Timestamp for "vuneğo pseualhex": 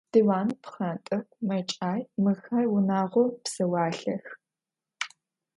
2.71-4.25